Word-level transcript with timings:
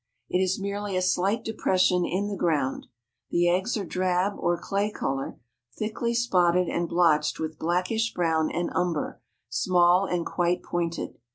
It 0.29 0.39
is 0.41 0.59
merely 0.59 0.97
a 0.97 1.01
slight 1.03 1.43
depression 1.45 2.05
in 2.05 2.25
the 2.27 2.35
ground. 2.35 2.87
The 3.29 3.47
eggs 3.47 3.77
are 3.77 3.85
drab 3.85 4.33
or 4.39 4.59
clay 4.59 4.89
color, 4.89 5.37
thickly 5.77 6.15
spotted 6.15 6.67
and 6.67 6.89
blotched 6.89 7.37
with 7.39 7.59
blackish 7.59 8.11
brown 8.11 8.49
and 8.49 8.71
umber, 8.73 9.21
small 9.49 10.05
and 10.07 10.25
quite 10.25 10.63
pointed. 10.63 11.19